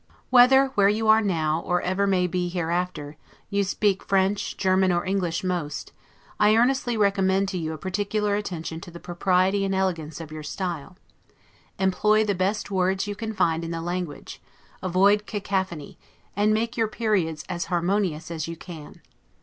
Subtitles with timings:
[0.31, 3.17] Whether, where you are now, or ever may be hereafter,
[3.51, 5.91] you speak French, German, or English most,
[6.39, 10.41] I earnestly recommend to you a particular attention to the propriety and elegance of your
[10.41, 10.97] style;
[11.77, 14.41] employ the best words you can find in the language,
[14.81, 15.99] avoid cacophony,
[16.35, 19.01] and make your periods as harmonious as you can.